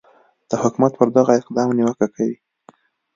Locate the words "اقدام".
1.41-1.69